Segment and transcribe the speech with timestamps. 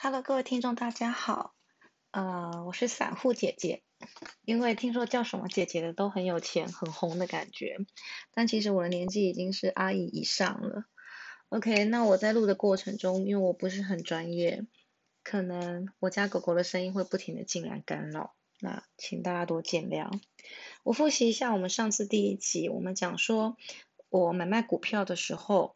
[0.00, 1.56] Hello，各位听众，大家好。
[2.12, 3.82] 呃，我是散户姐姐，
[4.42, 7.78] 因为听说叫什么姐姐的都很有钱、很红的感觉。
[8.32, 10.84] 但其实我的年纪已经是阿姨以上了。
[11.48, 14.64] OK，那我在录的过程中，因为我不是很专业，
[15.24, 20.20] 可能我家狗狗的声音会不停的进来干扰，那请大家多见谅。
[20.84, 23.56] 我复习一下我们上次第一集，我们讲说
[24.10, 25.74] 我买卖股票的时候。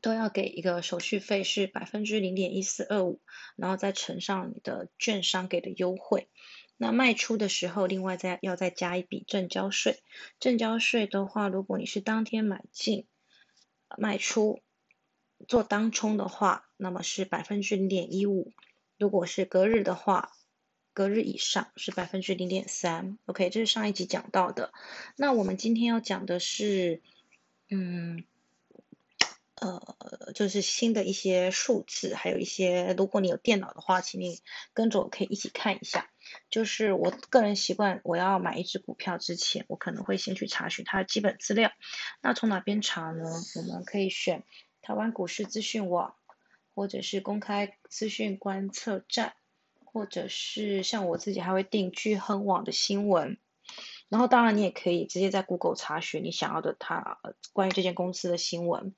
[0.00, 3.20] 都要给一个手续费是百分之零点一四二五，
[3.56, 6.28] 然后再乘上你的券商给的优惠。
[6.76, 10.02] 那卖出的时候，另外再要再加一笔正交税。
[10.38, 13.06] 正交税的话，如果你是当天买进
[13.96, 14.60] 卖出
[15.46, 18.52] 做当冲的话，那么是百分之零点一五；
[18.96, 20.30] 如果是隔日的话，
[20.92, 23.18] 隔日以上是百分之零点三。
[23.26, 24.72] OK，这是上一集讲到的。
[25.16, 27.02] 那我们今天要讲的是，
[27.70, 28.24] 嗯。
[29.60, 34.40] 呃，就是新的一些数字，还有一些，如果你有电脑的话，请你
[34.72, 36.08] 跟着我可以一起看一下。
[36.50, 41.72] 就是我个人习惯，我要买一只股票之前，我可能会先去查询它的基本资料。
[42.20, 43.24] 那从哪边查呢？
[43.56, 44.44] 我们可以选
[44.82, 46.14] 台湾股市资讯网，
[46.74, 49.32] 或者是公开资讯观测站，
[49.84, 53.38] 或者是像我自己还会订聚亨网的新闻。
[54.08, 57.18] 然后当然你也可以直接在 Google 查询你想要的它
[57.52, 58.94] 关于这间公司的新闻。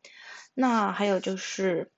[0.54, 1.90] 那还有就是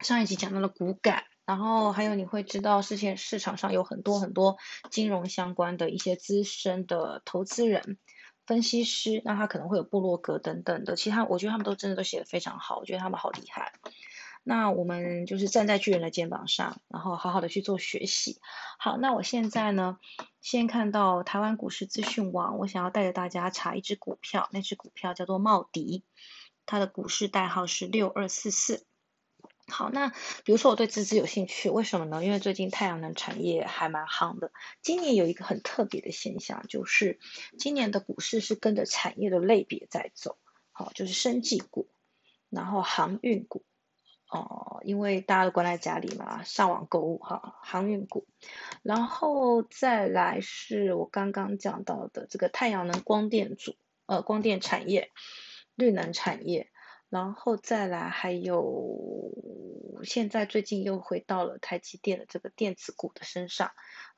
[0.00, 4.56] 上一集讲到了股改，然后还有你会知道，之前市场上有很多很多
[4.90, 7.98] 金融相关的一些资深的投资人、
[8.46, 13.72] 分析师，那他可能会有部落格等等的，其他我觉得他们都真的都写的非常好，我觉得他们好厉害。
[14.48, 18.38] 那我们就是站在巨人的肩膀上，然后好好的去做学习。
[18.78, 19.98] 好，那我现在呢，
[20.40, 26.04] 先看到台湾股市资讯网，我想要带着大家查一只股票，那只股票叫做茂迪。
[26.64, 28.86] 它的股市代号是六二四四。
[29.66, 30.10] 好，那
[30.44, 32.24] 比如说我对资资有兴趣，为什么呢？
[32.24, 34.52] 因为最近太阳能产业还蛮夯的。
[34.80, 37.18] 今年有一个很特别的现象，就是
[37.58, 40.38] 今年的股市是跟着产业的类别在走。
[40.70, 41.88] 好，就是生技股，
[42.48, 43.64] 然后航运股。
[44.30, 48.26] 哦，因为大家都关在家里嘛，上网购物哈，航运股。
[48.82, 53.76] 然后再来是我刚刚讲到的这个太阳能光电组，
[54.06, 55.10] 呃，光电产业。
[55.78, 56.70] 绿能产业，
[57.10, 59.30] 然后再来还有，
[60.04, 63.72] 现在最近又回到了台积电的这个电子股的身上。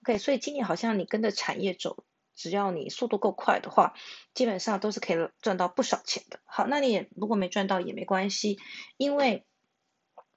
[0.04, 2.04] OK，所以今年好像你跟着产业走，
[2.36, 3.94] 只要你速度够快的话，
[4.34, 6.38] 基本上都是可以赚到不少钱的。
[6.44, 8.60] 好，那你也如果没赚到也没关系，
[8.96, 9.47] 因为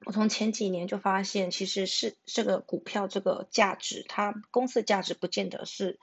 [0.06, 6.00] 我从前几年就发现，其实是这个股票这个价值，它公司的价值不见得是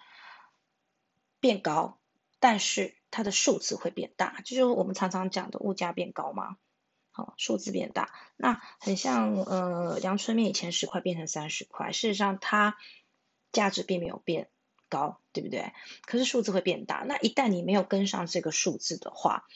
[1.41, 1.99] 变高，
[2.39, 2.95] 但是。
[3.11, 6.59] 它的数字会变大，就是我们常常讲的物价变高嘛，
[7.11, 12.77] 好，数字变大，那很像呃阳春面以前十块变成三十块，事实上它
[13.51, 14.51] 价值并没有变
[14.91, 15.73] 高，对不对？
[16.03, 19.47] 可是数字会变大，那一旦你没有跟上这个数字的话，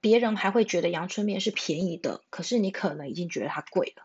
[0.00, 4.04] 别人还会觉得阳春面是便宜的，可是你可能已经觉得它贵了。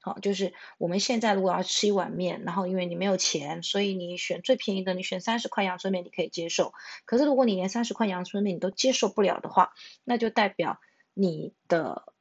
[0.00, 6.72] 好，就是我们现在如果要吃一碗面，然后因为你没有钱，所以你选最便宜的，你选三十块阳春面，你可以接受。
[7.04, 9.72] 可是如果你连三十块阳春面你都接受不了的话，
[10.04, 10.78] 那就代表
[11.14, 12.12] 你的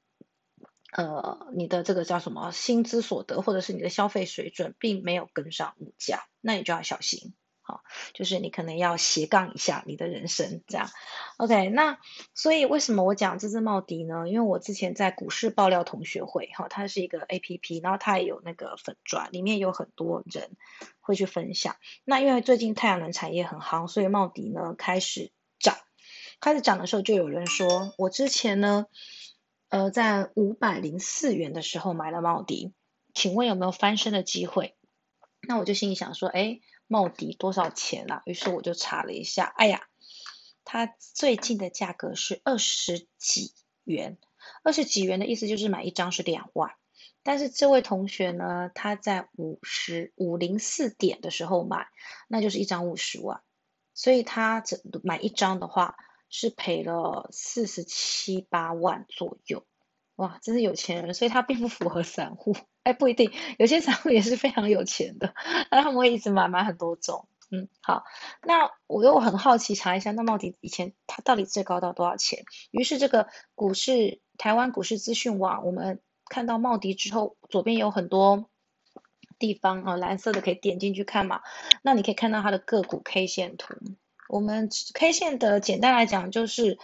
[0.91, 7.35] 呃你的这个叫什么薪资所得或者是你的消费水准并没有跟上物价，那你就要小心。
[7.67, 7.83] 好，
[8.13, 10.89] 就是你可能要斜杠一下你的人生，这样
[11.35, 11.67] ，OK。
[11.67, 11.99] 那
[12.33, 14.29] 所以为什么我讲这只茂迪呢？
[14.29, 20.51] 因为我之前在股市爆料同学会，哈，它是一个 APP，然后它也有那个粉钻，里面有很多人
[21.01, 21.75] 会去分享。
[22.05, 25.75] 那因为最近太阳能产业很夯，所以茂迪呢开始涨，
[26.39, 28.85] 开始涨的时候就有人说，我之前呢，
[29.67, 32.71] 呃，在五百零四元的时候买了茂迪，
[33.13, 34.77] 请问有没有翻身的机会？
[35.41, 36.61] 那我就心里想说，哎。
[36.87, 38.23] 茂迪多少钱啊？
[38.25, 39.87] 于是我就查了一下，哎呀，
[40.63, 43.53] 它最近的价格是二十几
[43.83, 44.17] 元。
[44.63, 46.71] 二十几元的意思就是买一张是两万。
[47.21, 51.89] 但是这位同学呢，他在五十五零四点的时候买，
[52.29, 53.41] 那就是一张五十万。
[53.93, 55.97] 所以他整买一张的话
[56.29, 59.66] 是赔了四十七八万左右。
[60.17, 62.55] 哇，真是有钱人，所以他并不符合散户。
[62.81, 65.35] 哎，不一定，有些散户也是非常有钱的，
[65.69, 67.27] 那他们会一直买买很多种。
[67.51, 68.03] 嗯，好，
[68.41, 72.45] 那我又很好奇，查一下那茂迪以前它到底最高到多少钱？
[72.71, 78.49] 于是这个股市台湾股市资讯网，我们看到茂迪之后，左边有很多
[79.37, 81.41] 地方啊，蓝色的可以点进去看嘛。
[81.83, 83.75] 那你可以看到它的个股 K 线图。
[84.29, 86.79] 我们 K 线的简单来讲就是。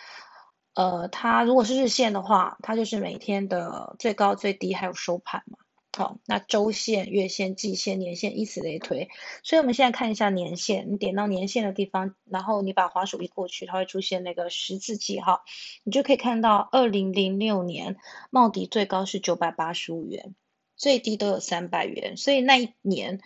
[0.73, 5.57] 呃，它如果是日线的话，它就是每天的最高、最低还有收盘嘛。
[5.95, 9.09] 好，那周线、月线、季线、年线，以此类推。
[9.43, 15.43] 所以我们现在看一下年线，你点到年线的地方，然后你把滑鼠一过去，它会出现那个十字记号，
[15.83, 17.97] 你就可以看到二零零六年
[18.31, 20.33] 茂迪最高是九百八十五元，
[20.75, 23.21] 最低都有三百元，所以那一年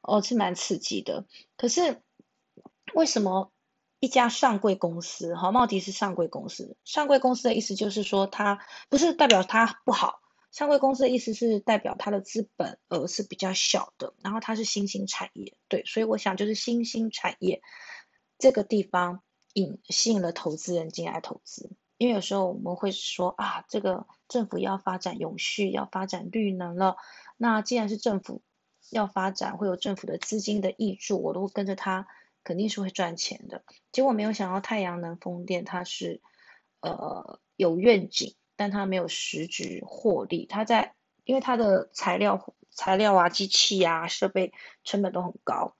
[0.00, 1.26] 哦是蛮刺激的。
[1.56, 2.00] 可是
[2.92, 3.50] 为什么
[4.04, 8.60] 一家上柜公司，哈，茂迪是上柜公司，上柜公司的意思就是说它
[8.90, 10.20] 不是代表它不好。
[10.52, 17.62] 上柜公司的意思是代表它的资本额是比较小的，然后它是新兴产业，对，所以我想就是新兴产业
[18.38, 19.22] 这个地方
[19.54, 26.98] 引吸引了投资人进来投资，因为有时候我们会说啊，这个政府要发展永续，要发展绿能了，
[27.38, 28.42] 那既然是政府
[28.90, 32.06] 要发展，会有政府的资金的益助，我都跟着它，
[32.44, 33.64] 肯定是会赚钱的。
[33.90, 36.20] 结果没有想到太阳能风电它是
[36.80, 38.36] 呃有愿景。
[38.56, 40.94] 但它没有实质获利，它在
[41.24, 44.52] 因为它的材料、材料啊、机器啊、设备
[44.84, 45.74] 成本都很高，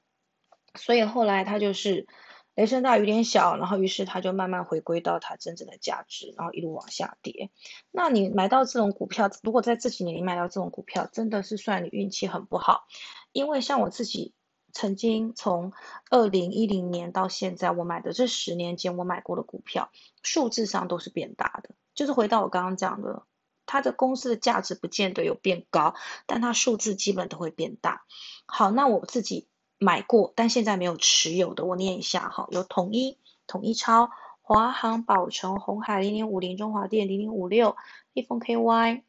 [0.75, 2.09] 所以后来它就是
[2.57, 7.51] 雷声大雨点小，然后于是它就慢慢回归到它真正的价值，然后一路往下跌。
[7.93, 12.89] 那你买到这种股票，如果在这几年你买到这种股票，真的是算你运气很不好，
[13.31, 14.35] 因为像我自己
[14.75, 15.73] 曾经从
[16.11, 19.91] 二零一零年到现在，我买的这十年间我买过的股票，
[20.23, 21.71] 数字上都是变大的。
[21.95, 23.23] 就是回到我刚刚讲的，
[23.67, 25.95] 它的公司的价值不见得有变高，
[26.27, 28.03] 但它数字基本都会变大。
[28.47, 29.47] 好，那我自己
[29.79, 34.11] 买过，但现在没有持有的，我念一下哈，有统一、统一超、
[34.43, 37.77] 华航、宝城、红海零零五零、中华电零零五六、
[38.13, 39.03] 立丰 KY、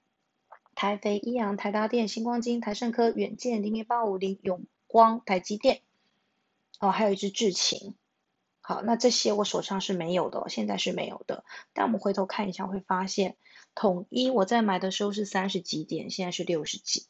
[0.75, 4.63] 台肥、益阳、台达电、星光金、台盛科、远见零零八五零、永
[4.95, 5.81] 光、台积电，
[6.79, 7.95] 哦，还有一只智勤。
[8.61, 11.43] 好，那这些我手上是没有的，现在是没有的。
[11.73, 13.35] 但我们回头看一下，会发现
[13.73, 17.07] 统一我在买的时候是三十几点，现在是六十几。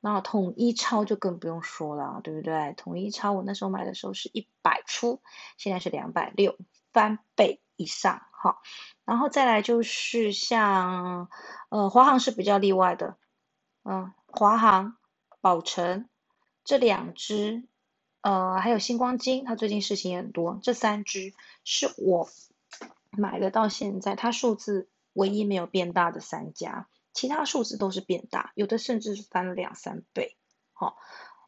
[0.00, 2.74] 那统一超就更不用说了，对不对？
[2.76, 5.22] 统一超我那时候买的时候是一百出，
[5.56, 6.58] 现在是两百六，
[6.92, 8.22] 翻倍以上。
[8.32, 8.60] 好，
[9.04, 11.28] 然后再来就是像
[11.68, 13.16] 呃华航是比较例外的，
[13.84, 14.96] 嗯，华航、
[15.40, 16.08] 宝成
[16.64, 17.64] 这两只。
[18.20, 20.58] 呃，还有星光金，它最近事情也很多。
[20.62, 22.30] 这三只是我
[23.10, 30.38] 买的，到现在它数字唯一没有变大的三家，其他数字都是变大，有的甚至是翻了两三倍。
[30.72, 30.96] 好，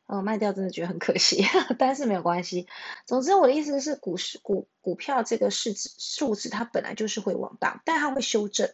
[0.05, 1.47] 呃，卖掉真的觉得很可惜，
[1.79, 2.69] 但是没有关系。
[3.07, 8.71] 总之，我的意思是，股市股股票这个市值数字，它本来就是会往大，但它会修正。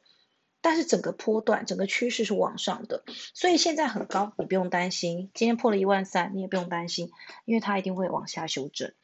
[0.63, 3.03] 但是整个波段、整个趋势是往上的，
[3.35, 5.31] 所以现在很高，你不用担心。
[5.35, 7.11] 今天破了一万三，你也不用担心，
[7.45, 8.95] 因为它一定会往下修正。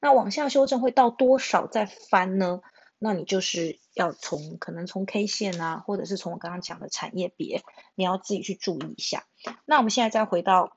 [0.00, 2.60] 那往下修正会到多少再翻呢？
[2.98, 7.62] 那你就是要从可能从 K 线啊，或者是从我刚刚讲的产业别，
[7.94, 9.24] 你要自己去注意一下。
[9.66, 10.76] 那我们现在再回到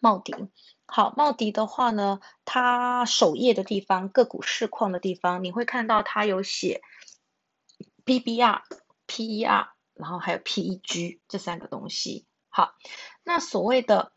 [0.00, 0.34] 茂迪，
[0.84, 6.82] 好，茂迪的话呢，它首页的地方个股市况的地方，你会看到它有写
[8.04, 8.60] BBR。
[9.18, 12.26] PER，然后还有 PEG 这三个东西。
[12.48, 12.74] 好，
[13.24, 14.12] 那所谓的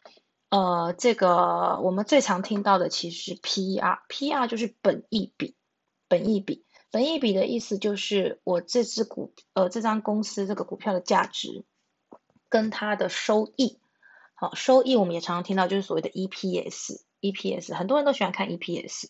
[0.49, 5.55] 呃这个我们最常听到的其实是 PER，PER 就是本益比，
[6.07, 11.65] 本益比，本益比的意思就是我这只股呃这张公司这个股票的价值
[12.47, 13.79] 跟它的收益。
[14.35, 19.09] 好，收益我们也常常听到就是所谓的 EPS，EPS 很多人都喜欢看 EPS，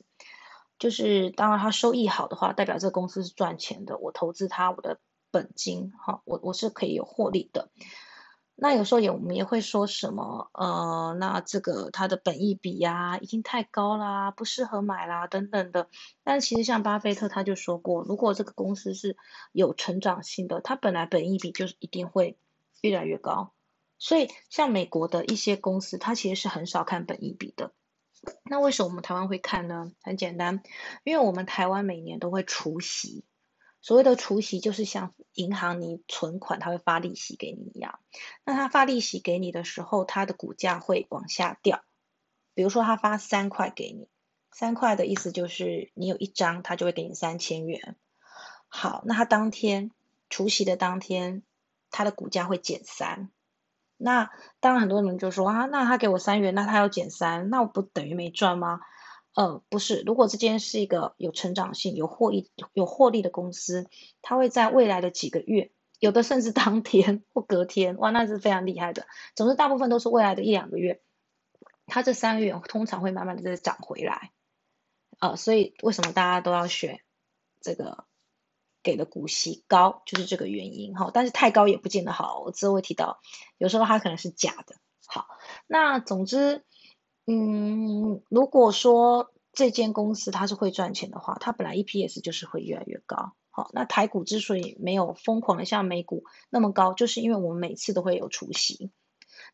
[0.79, 4.99] 就是当然它收益好的话，代表这个公司是赚钱的，我投资它我的。
[5.31, 7.69] 本金哈，我我是可以有获利的。
[8.55, 15.87] 那有时候也我们也会说什么呃，那这个它的本益比呀已经太高啦，不适合买啦等等的。
[16.23, 19.17] 但其实像巴菲特他就说过，如果这个公司是
[19.51, 22.37] 有成长性的，它本来本益比就是一定会
[22.81, 23.53] 越来越高。
[23.97, 27.71] 所以像美国的一些公司，它其实是很少看本益比的。
[28.43, 29.91] 那为什么我们台湾会看呢？
[30.03, 30.61] 很简单，
[31.03, 33.23] 因为我们台湾每年都会除息。
[33.81, 37.99] 所谓的除息就是像银行你存款，它会发利息给你一样。
[38.45, 41.83] 那它发利息给你的时候，它的股价会往下掉。
[42.53, 44.07] 比如说，它发三块给你，
[44.51, 47.95] 三块的意思就是你有一张，它就会给你三千元。
[48.67, 49.91] 好，那它当天
[50.29, 51.43] 除息的当天，
[51.89, 53.29] 它的股价会减三。
[53.97, 58.81] 那当然很多人就说啊，那他给我三元，那他要减三，那我不等于没赚吗？
[59.33, 63.87] 呃，不是，如果这间是一个有成长性、有获益、有获利的公司，
[64.21, 69.07] 它会在未来的几个月，有的甚至当天或隔天，哇，那是非常厉害的。
[69.35, 71.01] 总之，大部分都是未来的一两个月，
[71.85, 74.31] 它这三个月通常会慢慢的再涨回来。
[75.19, 76.99] 呃，所以为什么大家都要选
[77.61, 78.05] 这个
[78.83, 81.11] 给的股息高，就是这个原因哈。
[81.13, 83.21] 但是太高也不见得好，我之后会提到，
[83.57, 84.75] 有时候它可能是假的。
[85.05, 85.27] 好，
[85.67, 86.65] 那总之，
[87.27, 93.33] 嗯，如果说这间公司它是会赚钱的话，它本来 EPS 就是会越来越高。
[93.51, 98.91] 好，那台股之所以没有疯狂的像美股那么高，就是因为我们每次都会有除息。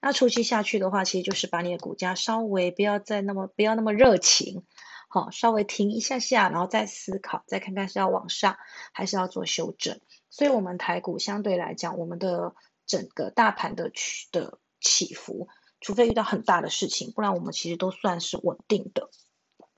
[0.01, 4.63] 那除息下去的话，其实就是把你的股价稍微不要再那么不要那么热情，
[5.09, 8.57] 好，稍微停一下下，然后再思考，再看看是要往上
[8.93, 9.99] 还是要做修正。
[10.29, 12.55] 所以，我们台股相对来讲，我们的
[12.85, 14.59] 整个大盘的区的。
[14.79, 15.47] 起伏，
[15.79, 19.09] 除非遇到很大的事情，不然我们其实都算是稳定的。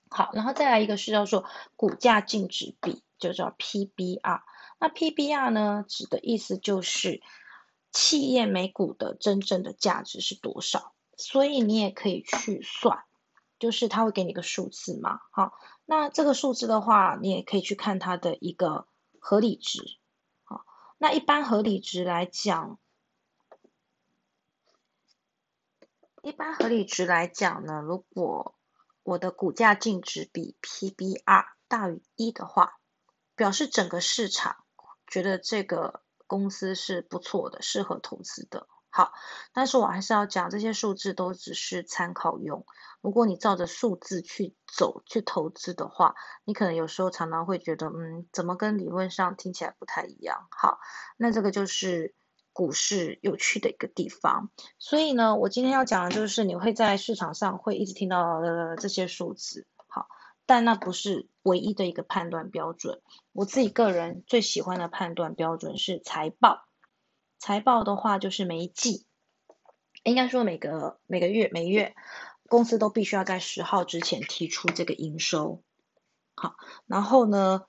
[0.10, 4.42] 好，然后再来一个是叫做股价净值比，就叫 PBR。
[4.80, 7.22] 那 PBR 呢，指的意思就是
[7.92, 10.94] 企业每股的真正的价值是多少。
[11.18, 13.04] 所以你也可以去算，
[13.60, 15.20] 就是他会给你个数字嘛。
[15.32, 15.54] 好，
[15.86, 18.88] 那这个数字的话，你也可以去看它的一个
[19.20, 19.84] 合理值。
[20.46, 20.64] 好，
[20.98, 22.80] 那一般合理值来讲。
[26.22, 28.56] 一般合理值来讲呢，如果
[29.04, 32.74] 我的股价净值比 PBR 大于一的话，
[33.36, 34.58] 表示整个市场
[35.08, 38.68] 觉得这个公司是不错的，适合投资的。
[38.90, 39.14] 好，
[39.54, 42.66] 但是我还是要讲，这些数字都只是参考用。
[43.02, 50.48] 如果你照着数字去走去投资的话，你可能有时候常常会觉得，嗯，怎么跟理论上听起来不太一样？
[50.52, 50.80] 好，
[51.18, 52.14] 那这个就是。
[52.60, 60.10] 股市有趣的一个地方，所以呢，我今天要讲的就是你会在市场上会一直听到的这些数字，好，
[60.46, 63.02] 但那不是唯一的一个判断标准。
[63.32, 66.66] 我自己个人最喜欢的判断标准是财报，
[67.38, 69.06] 财报的话就是每一季，
[70.04, 71.96] 应该说每个每个月每月，
[72.50, 75.64] 公司都必须要在十号之前提出这个营收，
[76.36, 76.56] 好，
[76.88, 77.64] 然后呢，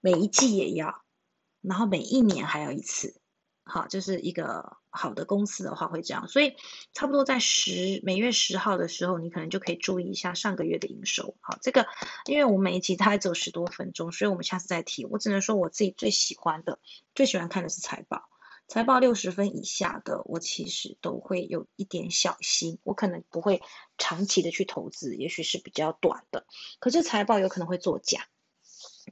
[0.00, 1.02] 每一季也要，
[1.60, 3.17] 然后每一年还要一次。
[3.68, 6.56] 好，就是一个好的公司的话会这样，所以
[6.94, 11.36] 差不多在十每月十号的时候，你可能就可以注意一下上个月的营收。
[11.40, 11.86] 好，这个
[12.24, 15.04] 因为我们每一集它只有十多分钟，所以我们下次再提。
[15.04, 16.80] 我只能说我自己最喜欢的、
[17.14, 18.22] 最喜欢看的是财报。
[18.66, 23.62] 财报六十分以下的，我其实都会有一点小心，我可能不会
[23.96, 26.46] 长期的去投资，也许是比较短的。
[26.78, 28.26] 可是财报有可能会作假。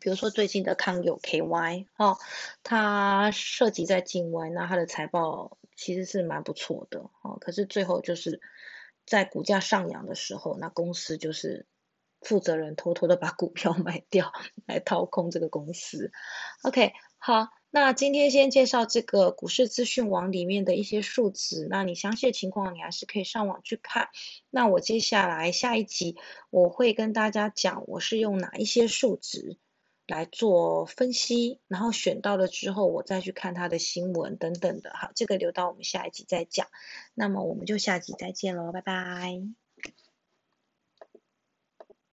[0.00, 2.18] 比如说最近的康友 KY 哦，
[2.62, 7.38] 它涉及在境外，那它的财报其实是蛮不错的哦。
[7.40, 8.40] 可是最后就是
[9.04, 11.66] 在股价上扬的时候，那公司就是
[12.20, 14.32] 负责人偷偷的把股票 卖掉
[14.66, 16.10] 来掏空这个公司。
[16.62, 24.08] OK，好，那今天先介绍这个股市资讯网里面的一些数值，那你详细的情况你还是可以上网去看。
[24.50, 26.16] 那我接下来下一集
[26.50, 29.58] 我会跟大家讲我是用哪一些数值。
[30.06, 36.68] 来做分析，然后选到了之后，我再去看它的新闻等等的，哈，这个留到我们下一集再讲。
[37.14, 39.65] 那么我们就下集再见喽，拜拜。